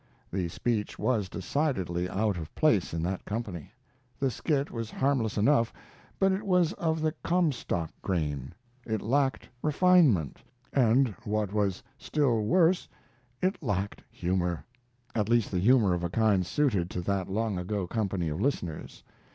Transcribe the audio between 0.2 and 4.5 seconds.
The speech was decidedly out of place in that company. The